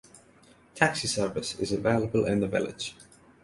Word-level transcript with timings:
Taxi 0.73 1.07
service 1.07 1.53
is 1.59 1.71
available 1.71 2.25
in 2.25 2.39
the 2.39 2.47
village. 2.47 2.95